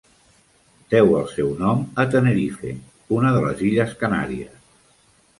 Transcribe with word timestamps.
Deu 0.93 1.11
el 1.17 1.25
seu 1.33 1.49
nom 1.59 1.83
a 2.03 2.05
Tenerife, 2.15 2.71
una 3.17 3.33
de 3.35 3.43
les 3.43 3.61
Illes 3.69 3.93
Canàries. 4.01 4.57